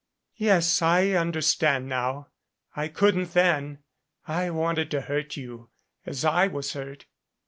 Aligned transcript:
"Yes, 0.37 0.81
I 0.81 1.09
understand 1.09 1.87
now. 1.87 2.29
I 2.75 2.87
couldn't 2.87 3.33
then. 3.33 3.83
I 4.27 4.49
wanted 4.49 4.89
to 4.89 5.01
hurt 5.01 5.37
you 5.37 5.69
as 6.07 6.25
I 6.25 6.47
was 6.47 6.73
hurt. 6.73 7.05